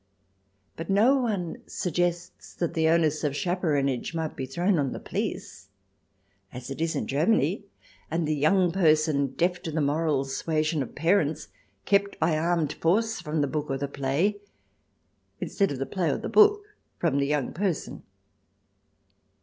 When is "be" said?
4.35-4.47